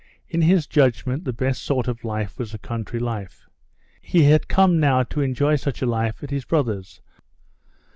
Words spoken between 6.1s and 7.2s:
at his brother's.